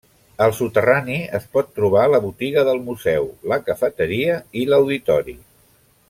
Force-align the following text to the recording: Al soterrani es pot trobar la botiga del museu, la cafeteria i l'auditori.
Al 0.43 0.53
soterrani 0.59 1.17
es 1.39 1.43
pot 1.57 1.67
trobar 1.81 2.05
la 2.13 2.21
botiga 2.25 2.63
del 2.71 2.81
museu, 2.89 3.27
la 3.55 3.59
cafeteria 3.71 4.39
i 4.63 4.69
l'auditori. 4.71 5.37